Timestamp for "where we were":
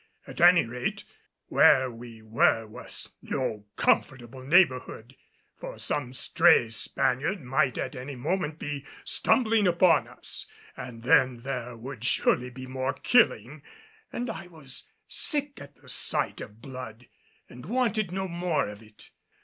1.45-2.65